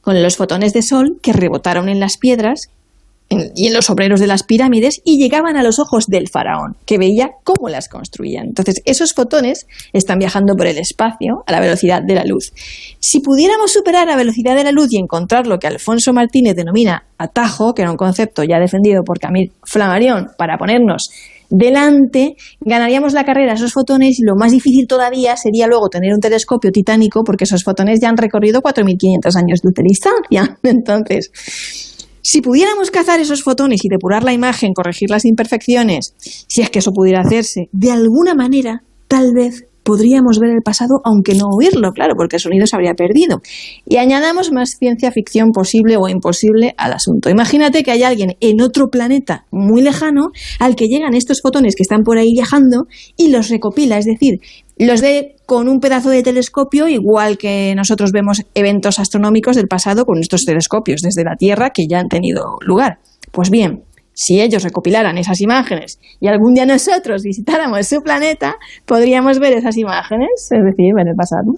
Con 0.00 0.22
los 0.22 0.36
fotones 0.36 0.72
de 0.72 0.82
sol 0.82 1.18
que 1.22 1.32
rebotaron 1.32 1.88
en 1.88 2.00
las 2.00 2.16
piedras 2.16 2.70
y 3.30 3.68
en 3.68 3.74
los 3.74 3.90
obreros 3.90 4.18
de 4.18 4.26
las 4.26 4.42
pirámides 4.42 5.00
y 5.04 5.18
llegaban 5.18 5.56
a 5.56 5.62
los 5.62 5.78
ojos 5.78 6.06
del 6.06 6.28
faraón, 6.28 6.76
que 6.84 6.98
veía 6.98 7.30
cómo 7.44 7.68
las 7.68 7.88
construían. 7.88 8.46
Entonces, 8.46 8.82
esos 8.84 9.14
fotones 9.14 9.66
están 9.92 10.18
viajando 10.18 10.56
por 10.56 10.66
el 10.66 10.78
espacio 10.78 11.44
a 11.46 11.52
la 11.52 11.60
velocidad 11.60 12.02
de 12.02 12.14
la 12.14 12.24
luz. 12.24 12.52
Si 12.98 13.20
pudiéramos 13.20 13.72
superar 13.72 14.08
la 14.08 14.16
velocidad 14.16 14.56
de 14.56 14.64
la 14.64 14.72
luz 14.72 14.88
y 14.92 14.98
encontrar 14.98 15.46
lo 15.46 15.58
que 15.58 15.68
Alfonso 15.68 16.12
Martínez 16.12 16.56
denomina 16.56 17.04
atajo, 17.18 17.72
que 17.72 17.82
era 17.82 17.90
un 17.90 17.96
concepto 17.96 18.42
ya 18.42 18.58
defendido 18.58 19.02
por 19.04 19.20
Camille 19.20 19.52
Flammarion, 19.62 20.30
para 20.36 20.58
ponernos 20.58 21.10
delante, 21.50 22.36
ganaríamos 22.60 23.12
la 23.12 23.24
carrera 23.24 23.52
a 23.52 23.54
esos 23.56 23.72
fotones 23.72 24.18
y 24.20 24.22
lo 24.24 24.36
más 24.36 24.52
difícil 24.52 24.86
todavía 24.86 25.36
sería 25.36 25.66
luego 25.66 25.88
tener 25.88 26.12
un 26.14 26.20
telescopio 26.20 26.70
titánico 26.70 27.22
porque 27.24 27.44
esos 27.44 27.64
fotones 27.64 27.98
ya 28.00 28.08
han 28.08 28.16
recorrido 28.16 28.60
4.500 28.62 29.36
años 29.36 29.60
de 29.62 29.82
distancia. 29.82 30.58
Entonces, 30.62 31.89
Si 32.22 32.40
pudiéramos 32.42 32.90
cazar 32.90 33.20
esos 33.20 33.42
fotones 33.42 33.84
y 33.84 33.88
depurar 33.88 34.24
la 34.24 34.32
imagen, 34.32 34.74
corregir 34.74 35.10
las 35.10 35.24
imperfecciones, 35.24 36.14
si 36.18 36.62
es 36.62 36.70
que 36.70 36.80
eso 36.80 36.92
pudiera 36.92 37.20
hacerse, 37.20 37.68
de 37.72 37.90
alguna 37.90 38.34
manera, 38.34 38.82
tal 39.08 39.32
vez 39.34 39.64
podríamos 39.82 40.38
ver 40.38 40.50
el 40.50 40.62
pasado 40.62 41.00
aunque 41.04 41.34
no 41.34 41.46
oírlo, 41.50 41.92
claro, 41.92 42.14
porque 42.16 42.36
el 42.36 42.40
sonido 42.40 42.66
se 42.66 42.76
habría 42.76 42.94
perdido. 42.94 43.40
Y 43.86 43.96
añadamos 43.96 44.52
más 44.52 44.76
ciencia 44.78 45.10
ficción 45.10 45.50
posible 45.52 45.96
o 45.96 46.08
imposible 46.08 46.74
al 46.76 46.92
asunto. 46.92 47.30
Imagínate 47.30 47.82
que 47.82 47.90
hay 47.90 48.02
alguien 48.02 48.36
en 48.40 48.60
otro 48.60 48.88
planeta 48.88 49.46
muy 49.50 49.82
lejano 49.82 50.28
al 50.58 50.76
que 50.76 50.86
llegan 50.86 51.14
estos 51.14 51.40
fotones 51.42 51.74
que 51.76 51.82
están 51.82 52.02
por 52.02 52.18
ahí 52.18 52.32
viajando 52.32 52.86
y 53.16 53.30
los 53.30 53.48
recopila, 53.48 53.98
es 53.98 54.04
decir, 54.04 54.40
los 54.78 55.02
ve 55.02 55.36
con 55.44 55.68
un 55.68 55.80
pedazo 55.80 56.10
de 56.10 56.22
telescopio, 56.22 56.88
igual 56.88 57.36
que 57.36 57.74
nosotros 57.76 58.12
vemos 58.12 58.42
eventos 58.54 58.98
astronómicos 58.98 59.56
del 59.56 59.68
pasado 59.68 60.04
con 60.06 60.18
estos 60.18 60.44
telescopios 60.44 61.02
desde 61.02 61.24
la 61.24 61.36
Tierra 61.36 61.70
que 61.70 61.86
ya 61.88 61.98
han 61.98 62.08
tenido 62.08 62.56
lugar. 62.60 62.98
Pues 63.32 63.50
bien, 63.50 63.82
si 64.20 64.38
ellos 64.42 64.62
recopilaran 64.62 65.16
esas 65.16 65.40
imágenes 65.40 65.98
y 66.20 66.28
algún 66.28 66.52
día 66.52 66.66
nosotros 66.66 67.22
visitáramos 67.22 67.86
su 67.86 68.02
planeta, 68.02 68.56
podríamos 68.84 69.38
ver 69.38 69.54
esas 69.54 69.78
imágenes, 69.78 70.28
es 70.50 70.62
decir, 70.62 70.92
ver 70.94 71.08
el 71.08 71.14
pasado. 71.16 71.54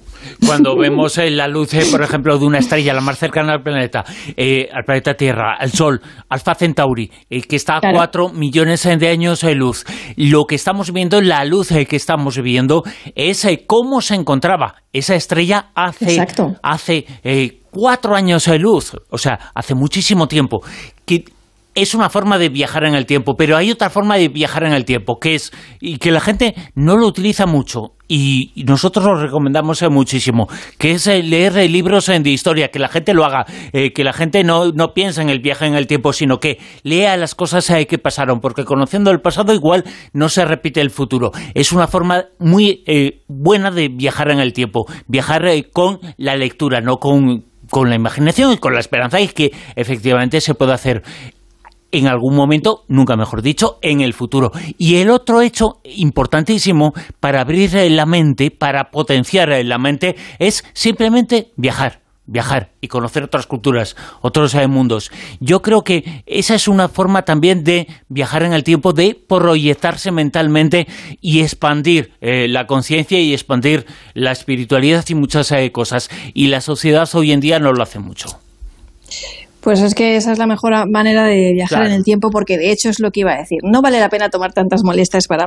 Cuando 0.47 0.76
vemos 0.78 1.19
eh, 1.19 1.28
la 1.31 1.49
luz, 1.49 1.75
eh, 1.75 1.83
por 1.90 2.02
ejemplo, 2.02 2.38
de 2.38 2.47
una 2.47 2.59
estrella 2.59 2.95
la 2.95 3.00
más 3.00 3.19
cercana 3.19 3.54
al 3.54 3.64
planeta, 3.64 4.04
eh, 4.37 4.69
al 4.73 4.85
planeta 4.85 5.14
Tierra, 5.14 5.57
al 5.59 5.73
Sol, 5.73 6.00
Alfa 6.28 6.54
Centauri, 6.54 7.11
que 7.28 7.57
está 7.57 7.78
a 7.78 7.92
cuatro 7.92 8.28
millones 8.28 8.85
de 8.85 9.09
años 9.09 9.40
de 9.40 9.57
luz, 9.57 9.85
lo 10.14 10.45
que 10.45 10.54
estamos 10.54 10.92
viendo, 10.92 11.21
la 11.21 11.45
luz 11.45 11.71
que 11.88 11.97
estamos 11.97 12.40
viendo, 12.40 12.85
es 13.16 13.45
cómo 13.66 14.00
se 14.00 14.14
encontraba 14.14 14.76
esa 14.92 15.16
estrella 15.16 15.73
hace, 15.75 16.25
hace 16.62 17.07
cuatro 17.73 18.14
años 18.14 18.45
de 18.45 18.61
luz, 18.61 18.92
o 19.11 19.19
sea, 19.19 19.50
hace 19.52 19.75
muchísimo 19.75 20.28
tiempo. 20.28 20.61
Que 21.04 21.25
es 21.75 21.95
una 21.95 22.11
forma 22.11 22.38
de 22.38 22.49
viajar 22.49 22.85
en 22.85 22.95
el 22.95 23.07
tiempo, 23.07 23.35
pero 23.37 23.57
hay 23.57 23.71
otra 23.71 23.91
forma 23.91 24.17
de 24.17 24.29
viajar 24.29 24.64
en 24.64 24.73
el 24.73 24.85
tiempo, 24.85 25.19
que 25.19 25.35
es, 25.35 25.52
y 25.81 25.99
que 25.99 26.11
la 26.11 26.21
gente 26.21 26.55
no 26.75 26.97
lo 26.97 27.07
utiliza 27.07 27.47
mucho, 27.47 27.95
y 28.09 28.52
nosotros 28.67 29.07
lo 29.07 29.14
recomendamos 29.14 29.83
muchísimo, 29.91 30.47
que 30.76 30.93
es 30.93 31.07
leer 31.07 31.55
libros 31.71 32.07
de 32.07 32.29
historia, 32.29 32.69
que 32.69 32.79
la 32.79 32.88
gente 32.88 33.14
lo 33.14 33.25
haga, 33.25 33.47
eh, 33.73 33.93
que 33.95 34.05
la 34.05 34.12
gente 34.12 34.45
no, 34.45 34.71
no 34.73 34.93
piense 34.93 35.23
en 35.23 35.31
el 35.31 35.41
viaje 35.41 35.67
en 35.67 35.75
el 35.75 35.87
tiempo, 35.87 36.12
sino 36.12 36.38
que 36.38 36.59
lea 36.83 37.17
las 37.17 37.35
cosas 37.35 37.69
eh, 37.71 37.87
que 37.87 37.97
pasaron, 37.97 38.41
porque 38.41 38.64
conociendo 38.64 39.11
el 39.11 39.23
pasado 39.23 39.55
igual 39.55 39.85
no 40.12 40.29
se 40.29 40.45
repite 40.45 40.83
el 40.83 40.91
futuro. 40.91 41.31
Es 41.55 41.73
una 41.73 41.87
forma 41.87 42.26
muy 42.38 42.83
eh, 42.87 43.23
buena 43.29 43.71
de 43.71 43.88
viajar 43.88 44.31
en 44.31 44.41
el 44.41 44.52
tiempo, 44.52 44.85
viajar 45.07 45.43
con 45.73 45.99
la 46.19 46.37
lectura, 46.37 46.81
no 46.83 46.99
con 46.99 47.45
con 47.71 47.88
la 47.88 47.97
imaginación 47.97 48.52
y 48.52 48.59
con 48.59 48.75
la 48.75 48.81
esperanza 48.81 49.19
y 49.19 49.29
que 49.29 49.50
efectivamente 49.76 50.43
se 50.43 50.55
puede 50.55 50.75
hacer 50.75 51.02
en 51.92 52.08
algún 52.08 52.34
momento, 52.34 52.84
nunca 52.88 53.16
mejor 53.16 53.42
dicho, 53.42 53.78
en 53.82 54.00
el 54.00 54.14
futuro. 54.14 54.50
Y 54.78 54.96
el 54.96 55.11
otro 55.11 55.40
hecho 55.40 55.80
importantísimo 55.84 56.94
para 57.20 57.42
abrir 57.42 57.72
la 57.92 58.06
mente, 58.06 58.50
para 58.50 58.90
potenciar 58.90 59.50
la 59.64 59.78
mente, 59.78 60.16
es 60.38 60.64
simplemente 60.72 61.52
viajar 61.56 62.02
viajar 62.26 62.70
y 62.80 62.88
conocer 62.88 63.25
otras 63.25 63.46
culturas, 63.46 63.96
otros 64.20 64.54
eh, 64.54 64.66
mundos. 64.66 65.11
Yo 65.40 65.61
creo 65.61 65.82
que 65.82 66.22
esa 66.26 66.54
es 66.54 66.68
una 66.68 66.88
forma 66.88 67.22
también 67.22 67.64
de 67.64 67.88
viajar 68.08 68.42
en 68.42 68.52
el 68.52 68.64
tiempo, 68.64 68.92
de 68.92 69.14
proyectarse 69.14 70.12
mentalmente 70.12 70.87
y 71.20 71.40
expandir 71.40 72.12
eh, 72.20 72.46
la 72.49 72.66
conciencia 72.66 73.20
y 73.20 73.32
expandir 73.32 73.87
la 74.14 74.32
espiritualidad 74.32 75.04
y 75.08 75.14
muchas 75.14 75.50
eh, 75.52 75.70
cosas. 75.72 76.11
Y 76.32 76.46
la 76.49 76.61
sociedad 76.61 77.08
hoy 77.14 77.32
en 77.32 77.40
día 77.40 77.58
no 77.58 77.72
lo 77.72 77.82
hace 77.82 77.99
mucho. 77.99 78.28
Pues 79.62 79.81
es 79.81 79.95
que 79.95 80.16
esa 80.16 80.33
es 80.33 80.38
la 80.38 80.49
mejor 80.49 80.73
manera 80.90 81.25
de 81.25 81.52
viajar 81.54 81.87
en 81.87 81.92
el 81.92 82.02
tiempo, 82.02 82.31
porque 82.31 82.59
de 82.59 82.73
hecho 82.73 82.88
es 82.88 82.99
lo 82.99 83.12
que 83.12 83.21
iba 83.21 83.33
a 83.33 83.38
decir. 83.38 83.61
No 83.62 83.81
vale 83.81 84.00
la 84.00 84.09
pena 84.09 84.28
tomar 84.28 84.52
tantas 84.52 84.83
molestias 84.83 85.28
para 85.28 85.47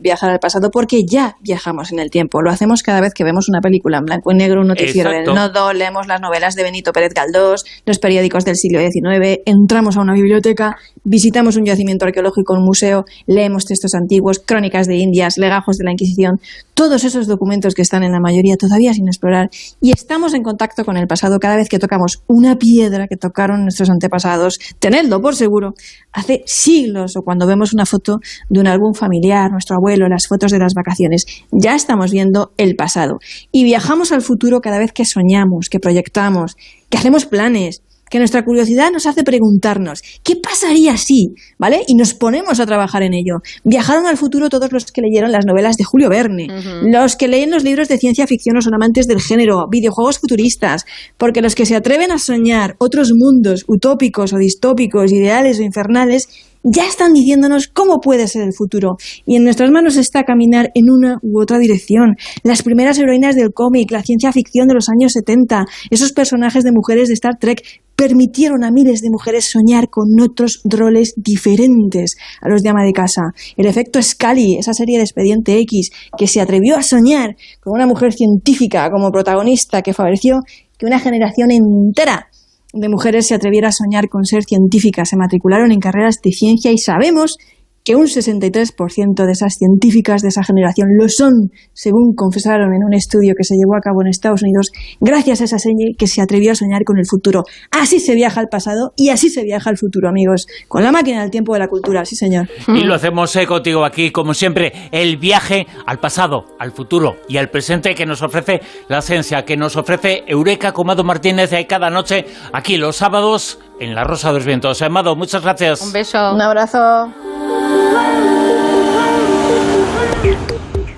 viajar 0.00 0.30
al 0.30 0.38
pasado, 0.38 0.70
porque 0.70 1.02
ya 1.06 1.36
viajamos 1.42 1.92
en 1.92 1.98
el 1.98 2.10
tiempo. 2.10 2.40
Lo 2.40 2.50
hacemos 2.50 2.82
cada 2.82 3.02
vez 3.02 3.12
que 3.12 3.24
vemos 3.24 3.50
una 3.50 3.60
película 3.60 3.98
en 3.98 4.06
blanco 4.06 4.32
y 4.32 4.36
negro, 4.36 4.62
un 4.62 4.68
noticiero 4.68 5.10
del 5.10 5.24
Nodo, 5.26 5.74
leemos 5.74 6.06
las 6.06 6.22
novelas 6.22 6.54
de 6.54 6.62
Benito 6.62 6.92
Pérez 6.92 7.12
Galdós, 7.12 7.64
los 7.84 7.98
periódicos 7.98 8.46
del 8.46 8.56
siglo 8.56 8.80
XIX, 8.80 9.40
entramos 9.44 9.98
a 9.98 10.00
una 10.00 10.14
biblioteca, 10.14 10.76
visitamos 11.04 11.56
un 11.56 11.66
yacimiento 11.66 12.06
arqueológico, 12.06 12.54
un 12.54 12.64
museo, 12.64 13.04
leemos 13.26 13.66
textos 13.66 13.94
antiguos, 13.94 14.38
crónicas 14.38 14.86
de 14.86 14.96
Indias, 14.96 15.36
legajos 15.36 15.76
de 15.76 15.84
la 15.84 15.92
Inquisición, 15.92 16.40
todos 16.72 17.04
esos 17.04 17.26
documentos 17.26 17.74
que 17.74 17.82
están 17.82 18.02
en 18.02 18.12
la 18.12 18.20
mayoría 18.20 18.56
todavía 18.56 18.94
sin 18.94 19.08
explorar, 19.08 19.50
y 19.82 19.92
estamos 19.92 20.32
en 20.32 20.42
contacto 20.42 20.86
con 20.86 20.96
el 20.96 21.06
pasado 21.06 21.38
cada 21.38 21.56
vez 21.56 21.68
que 21.68 21.78
tocamos 21.78 22.22
una 22.28 22.56
piedra 22.56 23.08
que 23.08 23.16
toca 23.16 23.41
nuestros 23.50 23.90
antepasados, 23.90 24.58
tenedlo 24.78 25.20
por 25.20 25.36
seguro, 25.36 25.74
hace 26.12 26.42
siglos 26.46 27.16
o 27.16 27.22
cuando 27.22 27.46
vemos 27.46 27.72
una 27.72 27.86
foto 27.86 28.18
de 28.48 28.60
un 28.60 28.66
álbum 28.66 28.94
familiar, 28.94 29.50
nuestro 29.50 29.76
abuelo, 29.76 30.08
las 30.08 30.26
fotos 30.28 30.50
de 30.52 30.58
las 30.58 30.74
vacaciones, 30.74 31.24
ya 31.50 31.74
estamos 31.74 32.10
viendo 32.10 32.52
el 32.56 32.76
pasado. 32.76 33.18
Y 33.50 33.64
viajamos 33.64 34.12
al 34.12 34.22
futuro 34.22 34.60
cada 34.60 34.78
vez 34.78 34.92
que 34.92 35.04
soñamos, 35.04 35.68
que 35.68 35.80
proyectamos, 35.80 36.56
que 36.88 36.98
hacemos 36.98 37.26
planes, 37.26 37.82
que 38.12 38.18
nuestra 38.18 38.44
curiosidad 38.44 38.90
nos 38.92 39.06
hace 39.06 39.24
preguntarnos, 39.24 40.02
¿qué 40.22 40.36
pasaría 40.36 40.98
si? 40.98 41.28
¿Vale? 41.58 41.80
Y 41.88 41.94
nos 41.94 42.12
ponemos 42.12 42.60
a 42.60 42.66
trabajar 42.66 43.02
en 43.02 43.14
ello. 43.14 43.38
Viajaron 43.64 44.04
al 44.04 44.18
futuro 44.18 44.50
todos 44.50 44.70
los 44.70 44.92
que 44.92 45.00
leyeron 45.00 45.32
las 45.32 45.46
novelas 45.46 45.78
de 45.78 45.84
Julio 45.84 46.10
Verne, 46.10 46.46
los 46.82 47.16
que 47.16 47.26
leen 47.26 47.50
los 47.50 47.64
libros 47.64 47.88
de 47.88 47.96
ciencia 47.96 48.26
ficción 48.26 48.58
o 48.58 48.60
son 48.60 48.74
amantes 48.74 49.06
del 49.06 49.22
género, 49.22 49.64
videojuegos 49.70 50.18
futuristas, 50.18 50.84
porque 51.16 51.40
los 51.40 51.54
que 51.54 51.64
se 51.64 51.74
atreven 51.74 52.12
a 52.12 52.18
soñar 52.18 52.76
otros 52.78 53.12
mundos 53.16 53.64
utópicos 53.66 54.34
o 54.34 54.36
distópicos, 54.36 55.10
ideales 55.10 55.58
o 55.58 55.62
infernales, 55.62 56.28
ya 56.62 56.86
están 56.86 57.12
diciéndonos 57.12 57.68
cómo 57.68 58.00
puede 58.00 58.28
ser 58.28 58.42
el 58.42 58.52
futuro. 58.52 58.96
Y 59.26 59.36
en 59.36 59.44
nuestras 59.44 59.70
manos 59.70 59.96
está 59.96 60.24
caminar 60.24 60.70
en 60.74 60.90
una 60.90 61.18
u 61.22 61.40
otra 61.40 61.58
dirección. 61.58 62.16
Las 62.42 62.62
primeras 62.62 62.98
heroínas 62.98 63.36
del 63.36 63.52
cómic, 63.52 63.90
la 63.90 64.02
ciencia 64.02 64.32
ficción 64.32 64.68
de 64.68 64.74
los 64.74 64.88
años 64.88 65.12
70, 65.12 65.64
esos 65.90 66.12
personajes 66.12 66.64
de 66.64 66.72
mujeres 66.72 67.08
de 67.08 67.14
Star 67.14 67.38
Trek 67.38 67.62
permitieron 67.96 68.64
a 68.64 68.70
miles 68.70 69.00
de 69.00 69.10
mujeres 69.10 69.50
soñar 69.50 69.88
con 69.88 70.08
otros 70.20 70.60
roles 70.64 71.14
diferentes 71.16 72.16
a 72.40 72.48
los 72.48 72.62
de 72.62 72.70
ama 72.70 72.84
de 72.84 72.92
casa. 72.92 73.22
El 73.56 73.66
efecto 73.66 74.02
Scully, 74.02 74.56
esa 74.58 74.72
serie 74.72 74.96
de 74.96 75.04
Expediente 75.04 75.58
X, 75.60 75.90
que 76.16 76.26
se 76.26 76.40
atrevió 76.40 76.76
a 76.76 76.82
soñar 76.82 77.36
con 77.60 77.74
una 77.74 77.86
mujer 77.86 78.12
científica 78.12 78.90
como 78.90 79.10
protagonista 79.10 79.82
que 79.82 79.94
favoreció 79.94 80.40
que 80.78 80.86
una 80.86 80.98
generación 80.98 81.50
entera 81.52 82.28
de 82.72 82.88
mujeres 82.88 83.26
se 83.26 83.34
atreviera 83.34 83.68
a 83.68 83.72
soñar 83.72 84.08
con 84.08 84.24
ser 84.24 84.44
científicas, 84.44 85.10
se 85.10 85.16
matricularon 85.16 85.72
en 85.72 85.80
carreras 85.80 86.20
de 86.22 86.30
ciencia 86.30 86.72
y 86.72 86.78
sabemos 86.78 87.36
que 87.84 87.96
un 87.96 88.06
63% 88.06 89.26
de 89.26 89.32
esas 89.32 89.54
científicas 89.54 90.22
de 90.22 90.28
esa 90.28 90.42
generación 90.44 90.88
lo 90.98 91.08
son, 91.08 91.50
según 91.72 92.14
confesaron 92.14 92.74
en 92.74 92.84
un 92.84 92.94
estudio 92.94 93.34
que 93.36 93.44
se 93.44 93.54
llevó 93.54 93.76
a 93.76 93.80
cabo 93.80 94.02
en 94.02 94.08
Estados 94.08 94.42
Unidos, 94.42 94.70
gracias 95.00 95.40
a 95.40 95.44
esa 95.44 95.58
señal 95.58 95.94
que 95.98 96.06
se 96.06 96.22
atrevió 96.22 96.52
a 96.52 96.54
soñar 96.54 96.84
con 96.84 96.98
el 96.98 97.04
futuro. 97.06 97.42
Así 97.70 97.98
se 97.98 98.14
viaja 98.14 98.40
al 98.40 98.48
pasado 98.48 98.92
y 98.96 99.08
así 99.08 99.28
se 99.28 99.42
viaja 99.42 99.70
al 99.70 99.76
futuro, 99.76 100.08
amigos, 100.08 100.46
con 100.68 100.82
la 100.82 100.92
máquina 100.92 101.22
del 101.22 101.30
tiempo 101.30 101.54
de 101.54 101.58
la 101.60 101.68
cultura, 101.68 102.04
sí 102.04 102.16
señor. 102.16 102.48
Y 102.68 102.84
lo 102.84 102.94
hacemos 102.94 103.34
eh, 103.36 103.46
contigo 103.46 103.84
aquí, 103.84 104.10
como 104.10 104.34
siempre, 104.34 104.72
el 104.92 105.16
viaje 105.16 105.66
al 105.86 105.98
pasado, 105.98 106.44
al 106.58 106.72
futuro 106.72 107.16
y 107.28 107.36
al 107.36 107.50
presente 107.50 107.94
que 107.94 108.06
nos 108.06 108.22
ofrece 108.22 108.60
la 108.88 109.02
ciencia, 109.02 109.44
que 109.44 109.56
nos 109.56 109.76
ofrece 109.76 110.22
Eureka 110.26 110.72
Comado 110.72 111.04
Martínez 111.04 111.50
cada 111.68 111.90
noche, 111.90 112.24
aquí 112.52 112.76
los 112.76 112.96
sábados, 112.96 113.58
en 113.82 113.94
La 113.96 114.04
Rosa 114.04 114.28
de 114.28 114.34
los 114.34 114.44
Vientos. 114.44 114.80
Amado, 114.80 115.16
muchas 115.16 115.42
gracias. 115.42 115.82
Un 115.82 115.92
beso. 115.92 116.32
Un 116.32 116.40
abrazo. 116.40 117.12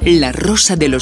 La 0.02 0.32
Rosa 0.32 0.76
de 0.76 0.88
los 0.88 0.92